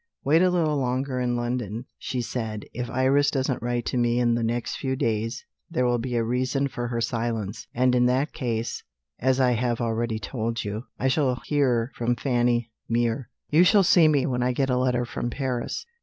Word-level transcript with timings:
"Wait 0.23 0.41
a 0.41 0.49
little 0.49 0.77
longer 0.77 1.19
in 1.19 1.35
London," 1.35 1.85
she 1.99 2.23
said. 2.23 2.65
"If 2.73 2.89
Iris 2.89 3.29
doesn't 3.29 3.61
write 3.61 3.85
to 3.85 3.97
me 3.97 4.19
in 4.19 4.33
the 4.33 4.41
next 4.41 4.77
few 4.77 4.95
days 4.95 5.45
there 5.69 5.85
will 5.85 5.99
be 5.99 6.15
a 6.15 6.23
reason 6.23 6.67
for 6.67 6.87
her 6.87 6.99
silence; 6.99 7.67
and 7.71 7.93
in 7.93 8.07
that 8.07 8.33
case 8.33 8.81
(as 9.19 9.39
I 9.39 9.51
have 9.51 9.79
already 9.79 10.17
told 10.17 10.63
you) 10.63 10.85
I 10.97 11.07
shall 11.07 11.39
hear 11.45 11.91
from 11.93 12.15
Fanny 12.15 12.71
Mere. 12.89 13.29
You 13.51 13.63
shall 13.63 13.83
see 13.83 14.07
me 14.07 14.25
when 14.25 14.41
I 14.41 14.53
get 14.53 14.71
a 14.71 14.77
letter 14.79 15.05
from 15.05 15.29
Paris." 15.29 15.85